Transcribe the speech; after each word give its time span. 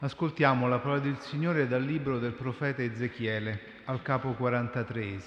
Ascoltiamo 0.00 0.68
la 0.68 0.78
parola 0.78 1.00
del 1.00 1.18
Signore 1.18 1.66
dal 1.66 1.82
libro 1.82 2.20
del 2.20 2.30
profeta 2.30 2.82
Ezechiele, 2.82 3.60
al 3.86 4.00
capo 4.00 4.30
43. 4.30 5.18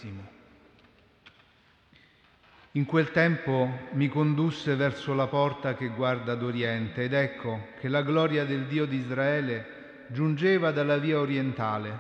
In 2.71 2.85
quel 2.85 3.11
tempo 3.11 3.69
mi 3.91 4.07
condusse 4.07 4.77
verso 4.77 5.13
la 5.13 5.27
porta 5.27 5.75
che 5.75 5.89
guarda 5.89 6.31
ad 6.31 6.41
oriente 6.41 7.03
ed 7.03 7.11
ecco 7.11 7.67
che 7.81 7.89
la 7.89 8.01
gloria 8.01 8.45
del 8.45 8.65
Dio 8.67 8.85
di 8.85 8.95
Israele 8.95 10.05
giungeva 10.07 10.71
dalla 10.71 10.95
via 10.95 11.19
orientale 11.19 11.99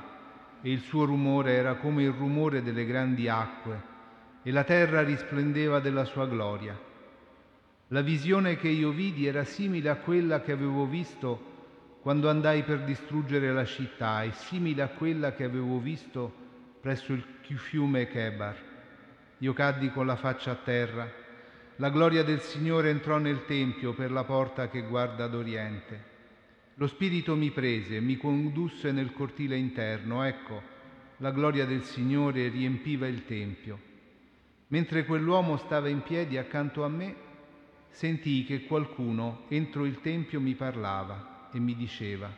e 0.61 0.71
il 0.71 0.79
suo 0.79 1.03
rumore 1.03 1.51
era 1.51 1.73
come 1.73 2.03
il 2.03 2.13
rumore 2.13 2.63
delle 2.63 2.85
grandi 2.85 3.27
acque 3.27 3.81
e 4.43 4.49
la 4.49 4.63
terra 4.63 5.03
risplendeva 5.03 5.81
della 5.81 6.05
sua 6.05 6.25
gloria. 6.25 6.79
La 7.89 8.01
visione 8.01 8.55
che 8.55 8.69
io 8.69 8.91
vidi 8.91 9.27
era 9.27 9.43
simile 9.43 9.89
a 9.89 9.97
quella 9.97 10.39
che 10.39 10.53
avevo 10.53 10.85
visto 10.85 11.49
quando 12.01 12.31
andai 12.31 12.63
per 12.63 12.81
distruggere 12.81 13.53
la 13.53 13.63
città 13.63 14.23
è 14.23 14.31
simile 14.31 14.81
a 14.81 14.87
quella 14.87 15.33
che 15.33 15.43
avevo 15.43 15.79
visto 15.79 16.33
presso 16.81 17.13
il 17.13 17.23
fiume 17.57 18.07
Chebar. 18.07 18.55
Io 19.37 19.53
caddi 19.53 19.91
con 19.91 20.07
la 20.07 20.15
faccia 20.15 20.51
a 20.51 20.55
terra. 20.55 21.07
La 21.75 21.91
gloria 21.91 22.23
del 22.23 22.41
Signore 22.41 22.89
entrò 22.89 23.19
nel 23.19 23.45
Tempio 23.45 23.93
per 23.93 24.11
la 24.11 24.23
porta 24.23 24.67
che 24.67 24.81
guarda 24.81 25.25
ad 25.25 25.35
oriente. 25.35 26.09
Lo 26.75 26.87
Spirito 26.87 27.35
mi 27.35 27.51
prese, 27.51 27.99
mi 27.99 28.17
condusse 28.17 28.91
nel 28.91 29.13
cortile 29.13 29.55
interno. 29.55 30.23
Ecco, 30.23 30.59
la 31.17 31.29
gloria 31.29 31.67
del 31.67 31.83
Signore 31.83 32.47
riempiva 32.47 33.05
il 33.05 33.25
Tempio. 33.25 33.79
Mentre 34.69 35.05
quell'uomo 35.05 35.55
stava 35.57 35.87
in 35.87 36.01
piedi 36.01 36.39
accanto 36.39 36.83
a 36.83 36.89
me, 36.89 37.15
sentii 37.91 38.43
che 38.43 38.63
qualcuno 38.63 39.45
entro 39.49 39.85
il 39.85 40.01
Tempio 40.01 40.41
mi 40.41 40.55
parlava 40.55 41.30
e 41.51 41.59
mi 41.59 41.75
diceva, 41.75 42.29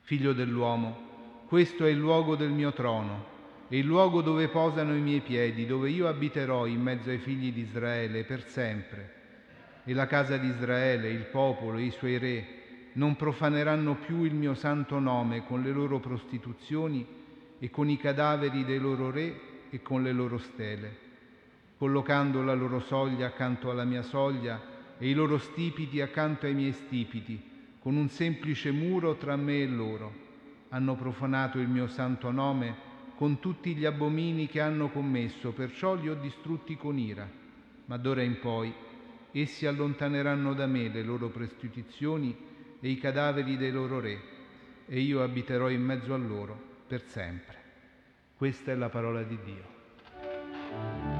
Figlio 0.00 0.32
dell'uomo, 0.32 1.44
questo 1.48 1.84
è 1.84 1.90
il 1.90 1.98
luogo 1.98 2.36
del 2.36 2.50
mio 2.50 2.72
trono, 2.72 3.34
e 3.68 3.78
il 3.78 3.84
luogo 3.84 4.22
dove 4.22 4.48
posano 4.48 4.94
i 4.94 5.00
miei 5.00 5.20
piedi, 5.20 5.66
dove 5.66 5.90
io 5.90 6.06
abiterò 6.06 6.66
in 6.66 6.80
mezzo 6.80 7.10
ai 7.10 7.18
figli 7.18 7.52
di 7.52 7.62
Israele 7.62 8.24
per 8.24 8.46
sempre. 8.46 9.14
E 9.84 9.92
la 9.92 10.06
casa 10.06 10.36
di 10.36 10.46
Israele, 10.46 11.10
il 11.10 11.24
popolo 11.24 11.78
e 11.78 11.84
i 11.84 11.90
suoi 11.90 12.18
re 12.18 12.46
non 12.92 13.16
profaneranno 13.16 13.96
più 13.96 14.22
il 14.22 14.34
mio 14.34 14.54
santo 14.54 14.98
nome 14.98 15.44
con 15.44 15.62
le 15.62 15.70
loro 15.70 15.98
prostituzioni 15.98 17.06
e 17.58 17.70
con 17.70 17.88
i 17.88 17.96
cadaveri 17.96 18.64
dei 18.64 18.78
loro 18.78 19.10
re 19.10 19.40
e 19.70 19.82
con 19.82 20.02
le 20.02 20.12
loro 20.12 20.38
stele, 20.38 20.96
collocando 21.78 22.42
la 22.42 22.54
loro 22.54 22.80
soglia 22.80 23.26
accanto 23.26 23.70
alla 23.70 23.84
mia 23.84 24.02
soglia 24.02 24.60
e 24.98 25.08
i 25.08 25.14
loro 25.14 25.38
stipiti 25.38 26.00
accanto 26.00 26.46
ai 26.46 26.54
miei 26.54 26.72
stipiti, 26.72 27.54
con 27.86 27.94
un 27.94 28.08
semplice 28.08 28.72
muro 28.72 29.14
tra 29.14 29.36
me 29.36 29.60
e 29.60 29.68
loro. 29.68 30.12
Hanno 30.70 30.96
profanato 30.96 31.60
il 31.60 31.68
mio 31.68 31.86
santo 31.86 32.32
nome 32.32 32.74
con 33.14 33.38
tutti 33.38 33.76
gli 33.76 33.84
abomini 33.84 34.48
che 34.48 34.60
hanno 34.60 34.90
commesso, 34.90 35.52
perciò 35.52 35.94
li 35.94 36.08
ho 36.08 36.16
distrutti 36.16 36.76
con 36.76 36.98
ira. 36.98 37.30
Ma 37.84 37.96
d'ora 37.96 38.22
in 38.22 38.40
poi 38.40 38.74
essi 39.30 39.66
allontaneranno 39.66 40.52
da 40.52 40.66
me 40.66 40.88
le 40.88 41.04
loro 41.04 41.28
prostituzioni 41.28 42.36
e 42.80 42.88
i 42.88 42.98
cadaveri 42.98 43.56
dei 43.56 43.70
loro 43.70 44.00
re, 44.00 44.20
e 44.88 44.98
io 44.98 45.22
abiterò 45.22 45.70
in 45.70 45.82
mezzo 45.84 46.12
a 46.12 46.18
loro 46.18 46.60
per 46.88 47.04
sempre. 47.06 47.54
Questa 48.36 48.72
è 48.72 48.74
la 48.74 48.88
parola 48.88 49.22
di 49.22 49.38
Dio. 49.44 51.15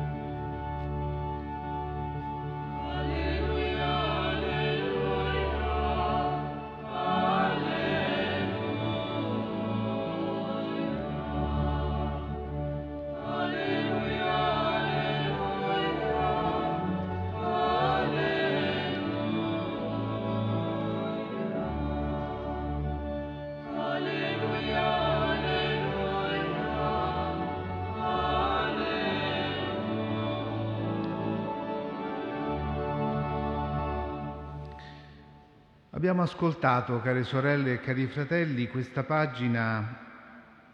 Abbiamo 36.06 36.22
ascoltato, 36.22 37.00
care 37.00 37.24
sorelle 37.24 37.72
e 37.72 37.80
cari 37.80 38.06
fratelli, 38.06 38.68
questa 38.68 39.02
pagina 39.02 39.98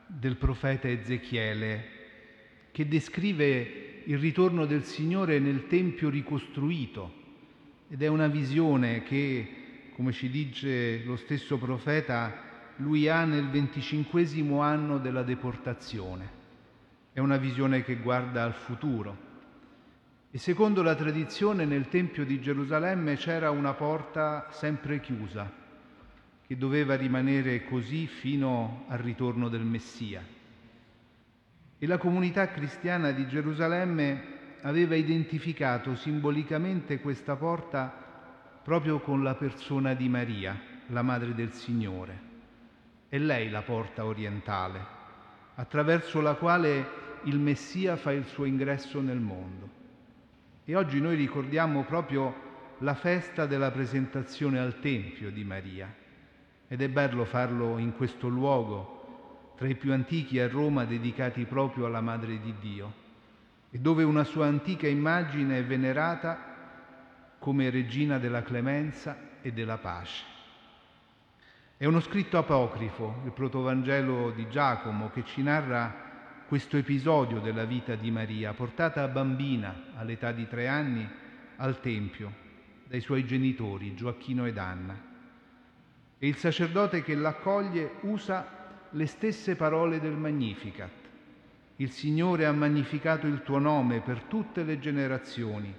del 0.07 0.37
profeta 0.37 0.89
Ezechiele 0.89 1.85
che 2.71 2.87
descrive 2.87 4.03
il 4.05 4.19
ritorno 4.19 4.67
del 4.67 4.85
Signore 4.85 5.39
nel 5.39 5.69
Tempio 5.69 6.11
ricostruito 6.11 7.15
ed 7.89 8.03
è 8.03 8.09
una 8.09 8.27
visione 8.27 9.05
che, 9.05 9.93
come 9.95 10.13
ci 10.13 10.29
dice 10.29 11.03
lo 11.03 11.17
stesso 11.17 11.57
profeta, 11.57 12.35
lui 12.77 13.09
ha 13.09 13.25
nel 13.25 13.49
venticinquesimo 13.49 14.61
anno 14.61 14.99
della 14.99 15.23
deportazione. 15.23 16.29
È 17.11 17.21
una 17.21 17.39
visione 17.39 17.83
che 17.83 17.97
guarda 17.97 18.45
al 18.45 18.53
futuro 18.53 19.32
e 20.35 20.39
secondo 20.39 20.83
la 20.83 20.95
tradizione 20.95 21.67
nel 21.67 21.89
Tempio 21.89 22.25
di 22.25 22.41
Gerusalemme 22.41 23.17
c'era 23.17 23.51
una 23.51 23.75
porta 23.75 24.47
sempre 24.51 24.99
chiusa, 24.99 25.53
che 26.47 26.57
doveva 26.57 26.95
rimanere 26.95 27.67
così 27.67 28.07
fino 28.07 28.87
al 28.89 28.97
ritorno 28.97 29.51
del 29.51 29.61
Messia. 29.61 30.25
E 31.77 31.87
la 31.87 31.99
comunità 31.99 32.49
cristiana 32.49 33.11
di 33.11 33.29
Gerusalemme 33.29 34.23
aveva 34.63 34.95
identificato 34.95 35.97
simbolicamente 35.97 36.99
questa 37.01 37.37
porta 37.37 37.95
proprio 38.63 39.01
con 39.01 39.23
la 39.23 39.35
persona 39.35 39.93
di 39.93 40.09
Maria, 40.09 40.59
la 40.87 41.03
Madre 41.03 41.35
del 41.35 41.53
Signore. 41.53 42.31
È 43.07 43.19
lei 43.19 43.51
la 43.51 43.61
porta 43.61 44.07
orientale, 44.07 44.81
attraverso 45.57 46.23
la 46.23 46.37
quale 46.37 46.87
il 47.25 47.39
Messia 47.39 47.97
fa 47.97 48.13
il 48.13 48.25
suo 48.25 48.47
ingresso 48.47 49.03
nel 49.03 49.21
mondo. 49.21 49.82
E 50.65 50.77
oggi 50.77 51.01
noi 51.01 51.17
ricordiamo 51.17 51.83
proprio 51.83 52.77
la 52.79 52.95
festa 52.95 53.47
della 53.47 53.73
presentazione 53.73 54.61
al 54.61 54.79
Tempio 54.79 55.33
di 55.33 55.43
Maria. 55.43 55.93
Ed 56.69 56.81
è 56.81 56.89
bello 56.89 57.25
farlo 57.25 57.79
in 57.79 57.97
questo 57.97 58.29
luogo, 58.29 59.55
tra 59.57 59.67
i 59.67 59.75
più 59.75 59.93
antichi 59.93 60.39
a 60.39 60.47
Roma 60.47 60.85
dedicati 60.85 61.47
proprio 61.47 61.87
alla 61.87 62.01
Madre 62.01 62.41
di 62.41 62.55
Dio, 62.61 62.93
e 63.73 63.79
dove 63.81 64.05
una 64.05 64.23
sua 64.23 64.47
antica 64.47 64.87
immagine 64.87 65.59
è 65.59 65.65
venerata 65.65 66.39
come 67.41 67.69
regina 67.69 68.19
della 68.19 68.43
clemenza 68.43 69.17
e 69.43 69.53
della 69.53 69.79
pace. 69.79 70.23
È 71.77 71.87
uno 71.87 71.99
scritto 71.99 72.39
apocrifo, 72.39 73.23
il 73.25 73.33
protovangelo 73.33 74.31
di 74.31 74.49
Giacomo, 74.49 75.11
che 75.11 75.25
ci 75.25 75.43
narra 75.43 76.02
questo 76.53 76.77
episodio 76.77 77.41
della 77.41 77.65
vita 77.65 77.95
di 77.95 78.11
Maria, 78.11 78.53
portata 78.53 79.09
bambina 79.09 79.85
all'età 79.95 80.33
di 80.33 80.47
tre 80.47 80.69
anni 80.69 81.09
al 81.57 81.81
Tempio 81.81 82.31
dai 82.85 83.01
suoi 83.01 83.25
genitori 83.25 83.95
Gioacchino 83.95 84.45
ed 84.45 84.59
Anna. 84.59 84.95
E 86.19 86.29
il 86.29 86.37
sacerdote 86.37 87.03
che 87.03 87.15
l'accoglie 87.15 87.93
usa 88.03 88.87
le 88.91 89.07
stesse 89.07 89.57
parole 89.57 89.99
del 89.99 90.13
Magnificat. 90.13 90.91
Il 91.77 91.91
Signore 91.91 92.45
ha 92.45 92.53
magnificato 92.53 93.27
il 93.27 93.43
tuo 93.43 93.59
nome 93.59 94.01
per 94.01 94.21
tutte 94.25 94.63
le 94.63 94.79
generazioni. 94.79 95.75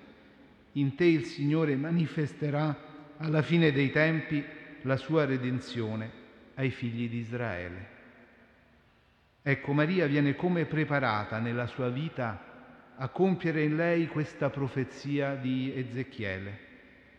In 0.71 0.95
te 0.95 1.05
il 1.05 1.25
Signore 1.25 1.75
manifesterà 1.75 2.75
alla 3.17 3.43
fine 3.43 3.71
dei 3.71 3.91
tempi 3.91 4.43
la 4.81 4.97
sua 4.97 5.25
redenzione 5.25 6.09
ai 6.55 6.71
figli 6.71 7.07
di 7.07 7.17
Israele. 7.17 7.92
Ecco, 9.45 9.73
Maria 9.73 10.07
viene 10.07 10.35
come 10.35 10.63
preparata 10.63 11.37
nella 11.37 11.67
sua 11.67 11.89
vita 11.89 12.93
a 12.95 13.09
compiere 13.09 13.63
in 13.63 13.75
lei 13.75 14.07
questa 14.07 14.49
profezia 14.49 15.35
di 15.35 15.69
Ezechiele, 15.75 16.59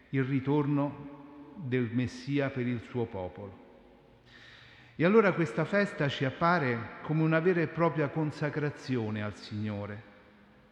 il 0.09 0.25
ritorno 0.25 1.53
del 1.57 1.91
Messia 1.93 2.49
per 2.49 2.67
il 2.67 2.81
suo 2.89 3.05
popolo. 3.05 3.63
E 4.97 5.05
allora 5.05 5.35
questa 5.35 5.67
festa 5.67 6.09
ci 6.09 6.25
appare 6.25 7.01
come 7.03 7.23
una 7.23 7.41
vera 7.41 7.61
e 7.61 7.67
propria 7.67 8.09
consacrazione 8.09 9.23
al 9.23 9.37
Signore 9.37 10.03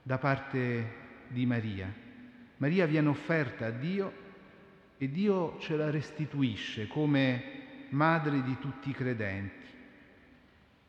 da 0.03 0.17
parte 0.17 1.01
di 1.29 1.45
Maria. 1.45 1.93
Maria 2.57 2.87
viene 2.87 3.09
offerta 3.09 3.67
a 3.67 3.71
Dio 3.71 4.11
e 4.97 5.11
Dio 5.11 5.59
ce 5.59 5.77
la 5.77 5.91
restituisce 5.91 6.87
come 6.87 7.61
madre 7.91 8.43
di 8.43 8.57
tutti 8.59 8.89
i 8.89 8.95
credenti. 8.95 9.61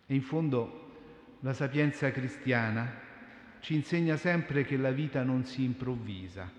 E 0.06 0.14
in 0.14 0.22
fondo 0.22 0.92
la 1.40 1.54
sapienza 1.54 2.12
cristiana 2.12 3.02
ci 3.60 3.76
insegna 3.76 4.18
sempre 4.18 4.66
che 4.66 4.76
la 4.76 4.92
vita 4.92 5.24
non 5.24 5.46
si 5.46 5.64
improvvisa, 5.64 6.50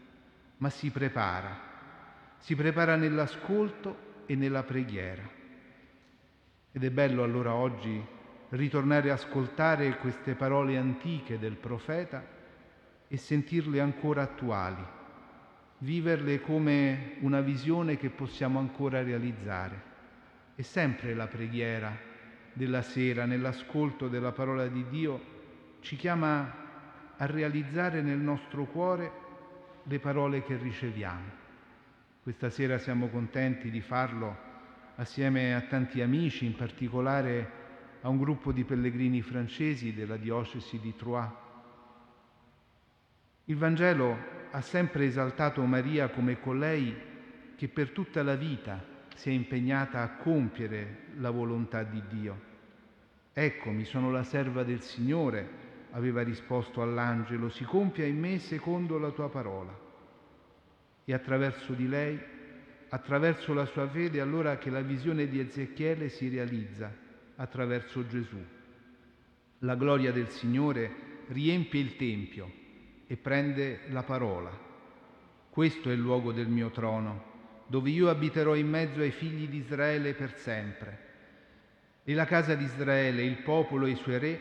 ma 0.58 0.70
si 0.70 0.90
prepara. 0.90 1.72
Si 2.38 2.54
prepara 2.54 2.96
nell'ascolto 2.96 4.22
e 4.26 4.34
nella 4.34 4.62
preghiera. 4.62 5.22
Ed 6.72 6.82
è 6.82 6.90
bello 6.90 7.22
allora 7.22 7.54
oggi 7.54 8.02
ritornare 8.50 9.10
a 9.10 9.14
ascoltare 9.14 9.98
queste 9.98 10.34
parole 10.34 10.76
antiche 10.76 11.38
del 11.38 11.56
profeta 11.56 12.24
e 13.06 13.16
sentirle 13.16 13.80
ancora 13.80 14.22
attuali, 14.22 14.84
viverle 15.78 16.40
come 16.40 17.16
una 17.20 17.40
visione 17.40 17.96
che 17.96 18.10
possiamo 18.10 18.58
ancora 18.58 19.02
realizzare. 19.02 19.92
È 20.54 20.62
sempre 20.62 21.14
la 21.14 21.26
preghiera 21.26 22.12
della 22.54 22.82
sera, 22.82 23.26
nell'ascolto 23.26 24.08
della 24.08 24.32
parola 24.32 24.66
di 24.68 24.86
Dio, 24.88 25.32
ci 25.80 25.96
chiama 25.96 26.62
a 27.16 27.26
realizzare 27.26 28.00
nel 28.00 28.18
nostro 28.18 28.64
cuore 28.64 29.10
le 29.82 29.98
parole 29.98 30.42
che 30.42 30.56
riceviamo. 30.56 31.42
Questa 32.22 32.48
sera 32.48 32.78
siamo 32.78 33.08
contenti 33.08 33.70
di 33.70 33.80
farlo 33.80 34.52
assieme 34.96 35.54
a 35.54 35.60
tanti 35.62 36.00
amici, 36.00 36.46
in 36.46 36.54
particolare 36.56 37.62
a 38.00 38.08
un 38.08 38.18
gruppo 38.18 38.52
di 38.52 38.64
pellegrini 38.64 39.20
francesi 39.20 39.92
della 39.92 40.16
diocesi 40.16 40.78
di 40.78 40.94
Troyes. 40.96 41.32
Il 43.46 43.56
Vangelo 43.56 44.16
ha 44.52 44.60
sempre 44.60 45.04
esaltato 45.04 45.62
Maria 45.64 46.08
come 46.08 46.40
colei 46.40 46.94
che 47.56 47.68
per 47.68 47.90
tutta 47.90 48.22
la 48.22 48.36
vita 48.36 48.92
si 49.14 49.30
è 49.30 49.32
impegnata 49.32 50.02
a 50.02 50.16
compiere 50.16 51.06
la 51.16 51.30
volontà 51.30 51.82
di 51.82 52.02
Dio. 52.08 52.52
Eccomi, 53.32 53.84
sono 53.84 54.10
la 54.10 54.22
serva 54.22 54.62
del 54.62 54.80
Signore, 54.80 55.62
aveva 55.90 56.22
risposto 56.22 56.82
all'angelo, 56.82 57.48
si 57.48 57.64
compia 57.64 58.04
in 58.04 58.18
me 58.18 58.38
secondo 58.38 58.98
la 58.98 59.10
tua 59.10 59.28
parola. 59.28 59.76
E 61.04 61.12
attraverso 61.12 61.72
di 61.72 61.88
lei, 61.88 62.18
attraverso 62.88 63.52
la 63.54 63.66
sua 63.66 63.88
fede, 63.88 64.20
allora 64.20 64.56
che 64.58 64.70
la 64.70 64.80
visione 64.80 65.26
di 65.26 65.40
Ezechiele 65.40 66.08
si 66.08 66.28
realizza 66.28 66.92
attraverso 67.36 68.06
Gesù. 68.06 68.38
La 69.58 69.74
gloria 69.74 70.12
del 70.12 70.28
Signore 70.30 71.22
riempie 71.28 71.80
il 71.80 71.96
Tempio 71.96 72.52
e 73.06 73.16
prende 73.16 73.80
la 73.88 74.02
parola. 74.02 74.50
Questo 75.50 75.90
è 75.90 75.92
il 75.92 76.00
luogo 76.00 76.32
del 76.32 76.48
mio 76.48 76.70
trono, 76.70 77.33
dove 77.66 77.90
io 77.90 78.08
abiterò 78.08 78.54
in 78.54 78.68
mezzo 78.68 79.00
ai 79.00 79.10
figli 79.10 79.48
di 79.48 79.58
Israele 79.58 80.14
per 80.14 80.36
sempre. 80.36 80.98
E 82.04 82.14
la 82.14 82.26
casa 82.26 82.54
di 82.54 82.64
Israele, 82.64 83.22
il 83.22 83.38
popolo 83.38 83.86
e 83.86 83.90
i 83.90 83.96
suoi 83.96 84.18
re 84.18 84.40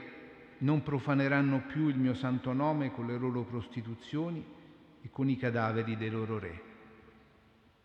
non 0.60 0.84
profaneranno 0.84 1.64
più 1.68 1.88
il 1.88 1.98
mio 1.98 2.14
santo 2.14 2.54
nome 2.54 2.92
con 2.92 3.08
le 3.08 3.18
loro 3.18 3.44
prostituzioni 3.44 4.46
e 5.02 5.10
con 5.10 5.30
i 5.30 5.38
cadaveri 5.38 5.98
dei 5.98 6.10
loro 6.10 6.40
re. 6.40 6.62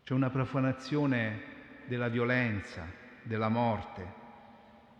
C'è 0.04 0.14
una 0.14 0.30
profanazione 0.30 1.56
della 1.86 2.08
violenza, 2.08 2.86
della 3.22 3.48
morte, 3.48 4.26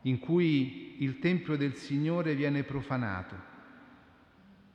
in 0.03 0.19
cui 0.19 1.03
il 1.03 1.19
Tempio 1.19 1.57
del 1.57 1.75
Signore 1.75 2.35
viene 2.35 2.63
profanato 2.63 3.47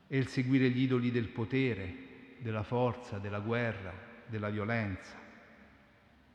e 0.08 0.18
il 0.18 0.28
seguire 0.28 0.70
gli 0.70 0.82
idoli 0.82 1.12
del 1.12 1.28
potere, 1.28 1.96
della 2.40 2.64
forza, 2.64 3.18
della 3.20 3.40
guerra, 3.40 3.94
della 4.28 4.50
violenza. 4.50 5.23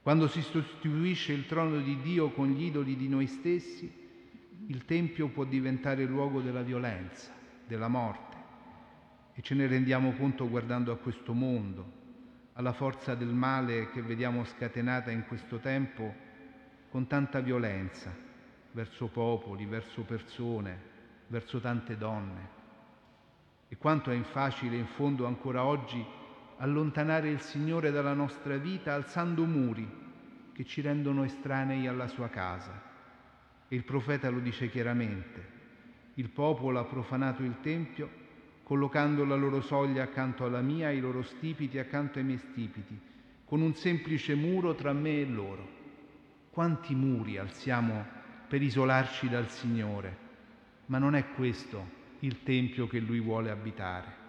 Quando 0.09 0.27
si 0.27 0.41
sostituisce 0.41 1.35
il 1.35 1.45
trono 1.45 1.81
di 1.81 2.01
Dio 2.01 2.31
con 2.31 2.49
gli 2.49 2.63
idoli 2.63 2.97
di 2.97 3.11
noi 3.11 3.27
stessi, 3.27 3.93
il 4.69 4.87
Tempio 4.87 5.29
può 5.29 5.45
diventare 5.45 6.07
luogo 6.07 6.41
della 6.41 6.63
violenza, 6.63 7.31
della 7.67 7.89
morte. 7.89 8.37
E 9.35 9.43
ce 9.43 9.55
ne 9.55 9.67
rendiamo 9.67 10.13
conto 10.13 10.49
guardando 10.49 10.93
a 10.93 10.97
questo 10.97 11.35
mondo, 11.35 11.93
alla 12.55 12.73
forza 12.73 13.15
del 13.15 13.29
male 13.29 13.91
che 13.91 14.01
vediamo 14.01 14.47
scatenata 14.47 15.11
in 15.11 15.27
questo 15.27 15.59
tempo 15.59 16.15
con 16.89 17.07
tanta 17.07 17.41
violenza 17.41 18.11
verso 18.73 19.09
popoli, 19.09 19.67
verso 19.67 20.05
persone, 20.05 20.81
verso 21.27 21.61
tante 21.61 21.99
donne. 21.99 22.49
E 23.69 23.77
quanto 23.77 24.11
è 24.11 24.19
facile 24.23 24.77
in 24.77 24.87
fondo 24.87 25.27
ancora 25.27 25.65
oggi 25.65 26.03
allontanare 26.59 27.29
il 27.31 27.41
Signore 27.41 27.91
dalla 27.91 28.15
nostra 28.15 28.57
vita 28.57 28.95
alzando 28.95 29.45
muri 29.45 29.89
che 30.53 30.65
ci 30.65 30.81
rendono 30.81 31.25
estranei 31.25 31.87
alla 31.87 32.09
sua 32.09 32.29
casa. 32.29 32.83
E 33.69 33.77
il 33.77 33.85
profeta 33.85 34.29
lo 34.29 34.41
dice 34.41 34.69
chiaramente. 34.69 35.57
Il 36.15 36.31
popolo 36.31 36.81
ha 36.81 36.85
profanato 36.85 37.43
il 37.43 37.61
Tempio 37.61 38.27
collocando 38.65 39.25
la 39.25 39.37
loro 39.37 39.61
soglia 39.61 40.03
accanto 40.03 40.45
alla 40.45 40.61
mia, 40.61 40.91
i 40.91 41.01
loro 41.01 41.23
stipiti 41.23 41.79
accanto 41.79 42.19
ai 42.19 42.25
miei 42.25 42.39
stipiti, 42.39 43.01
con 43.45 43.63
un 43.63 43.75
semplice 43.75 44.35
muro 44.35 44.75
tra 44.75 44.93
me 44.93 45.21
e 45.21 45.27
loro. 45.27 45.77
Quanti 46.51 46.95
muri 46.95 47.39
alziamo 47.39 48.05
per 48.49 48.61
isolarci 48.61 49.29
dal 49.29 49.49
Signore, 49.49 50.17
ma 50.87 50.99
non 50.99 51.15
è 51.15 51.31
questo 51.35 51.97
il 52.21 52.43
Tempio 52.43 52.89
che 52.89 52.99
Lui 52.99 53.21
vuole 53.21 53.51
abitare. 53.51 54.28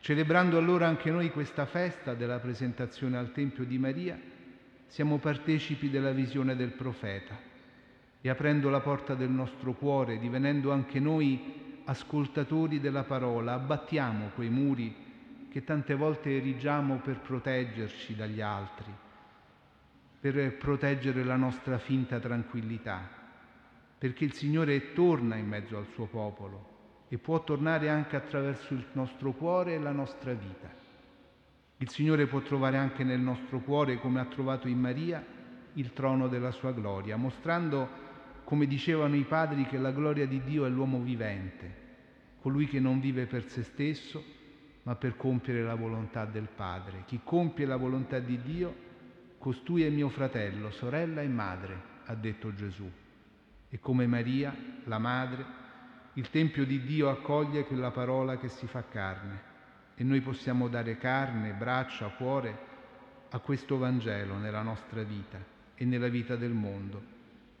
Celebrando 0.00 0.56
allora 0.56 0.86
anche 0.86 1.10
noi 1.10 1.30
questa 1.30 1.66
festa 1.66 2.14
della 2.14 2.38
presentazione 2.38 3.18
al 3.18 3.32
Tempio 3.32 3.64
di 3.64 3.78
Maria, 3.78 4.18
siamo 4.86 5.18
partecipi 5.18 5.90
della 5.90 6.12
visione 6.12 6.56
del 6.56 6.70
profeta 6.70 7.36
e 8.20 8.28
aprendo 8.28 8.70
la 8.70 8.80
porta 8.80 9.14
del 9.14 9.28
nostro 9.28 9.74
cuore, 9.74 10.18
divenendo 10.18 10.72
anche 10.72 10.98
noi 10.98 11.80
ascoltatori 11.84 12.80
della 12.80 13.04
parola, 13.04 13.54
abbattiamo 13.54 14.30
quei 14.34 14.48
muri 14.48 14.94
che 15.50 15.64
tante 15.64 15.94
volte 15.94 16.36
erigiamo 16.36 16.98
per 16.98 17.18
proteggerci 17.20 18.14
dagli 18.14 18.40
altri, 18.40 18.92
per 20.20 20.56
proteggere 20.56 21.24
la 21.24 21.36
nostra 21.36 21.78
finta 21.78 22.18
tranquillità, 22.18 23.08
perché 23.98 24.24
il 24.24 24.32
Signore 24.32 24.92
torna 24.92 25.36
in 25.36 25.48
mezzo 25.48 25.76
al 25.76 25.86
suo 25.92 26.06
popolo 26.06 26.76
e 27.08 27.18
può 27.18 27.42
tornare 27.42 27.88
anche 27.88 28.16
attraverso 28.16 28.74
il 28.74 28.84
nostro 28.92 29.32
cuore 29.32 29.74
e 29.74 29.78
la 29.78 29.92
nostra 29.92 30.32
vita. 30.32 30.70
Il 31.78 31.88
Signore 31.88 32.26
può 32.26 32.40
trovare 32.40 32.76
anche 32.76 33.04
nel 33.04 33.20
nostro 33.20 33.60
cuore, 33.60 33.98
come 33.98 34.20
ha 34.20 34.24
trovato 34.26 34.68
in 34.68 34.78
Maria, 34.78 35.24
il 35.74 35.92
trono 35.92 36.28
della 36.28 36.50
sua 36.50 36.72
gloria, 36.72 37.16
mostrando 37.16 38.06
come 38.44 38.66
dicevano 38.66 39.14
i 39.14 39.24
padri 39.24 39.66
che 39.66 39.78
la 39.78 39.92
gloria 39.92 40.26
di 40.26 40.42
Dio 40.42 40.64
è 40.64 40.68
l'uomo 40.68 41.00
vivente, 41.00 41.86
colui 42.40 42.66
che 42.66 42.80
non 42.80 43.00
vive 43.00 43.26
per 43.26 43.48
se 43.48 43.62
stesso, 43.62 44.36
ma 44.82 44.96
per 44.96 45.16
compiere 45.16 45.62
la 45.62 45.74
volontà 45.74 46.24
del 46.24 46.48
Padre. 46.54 47.04
Chi 47.06 47.20
compie 47.22 47.66
la 47.66 47.76
volontà 47.76 48.18
di 48.18 48.40
Dio, 48.42 48.74
costui 49.38 49.84
è 49.84 49.90
mio 49.90 50.08
fratello, 50.08 50.70
sorella 50.70 51.20
e 51.20 51.28
madre, 51.28 51.80
ha 52.06 52.14
detto 52.14 52.54
Gesù. 52.54 52.90
E 53.68 53.78
come 53.78 54.06
Maria, 54.06 54.56
la 54.84 54.98
madre, 54.98 55.44
il 56.18 56.30
Tempio 56.30 56.66
di 56.66 56.82
Dio 56.82 57.10
accoglie 57.10 57.62
quella 57.62 57.92
parola 57.92 58.38
che 58.38 58.48
si 58.48 58.66
fa 58.66 58.82
carne 58.82 59.40
e 59.94 60.02
noi 60.02 60.20
possiamo 60.20 60.66
dare 60.66 60.96
carne, 60.98 61.52
braccia, 61.52 62.08
cuore 62.08 62.66
a 63.30 63.38
questo 63.38 63.78
Vangelo 63.78 64.36
nella 64.36 64.62
nostra 64.62 65.04
vita 65.04 65.38
e 65.76 65.84
nella 65.84 66.08
vita 66.08 66.34
del 66.34 66.50
mondo 66.50 67.00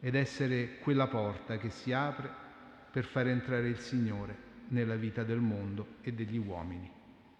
ed 0.00 0.16
essere 0.16 0.78
quella 0.80 1.06
porta 1.06 1.56
che 1.56 1.70
si 1.70 1.92
apre 1.92 2.28
per 2.90 3.04
far 3.04 3.28
entrare 3.28 3.68
il 3.68 3.78
Signore 3.78 4.36
nella 4.70 4.96
vita 4.96 5.22
del 5.22 5.38
mondo 5.38 5.94
e 6.00 6.12
degli 6.12 6.36
uomini. 6.36 6.97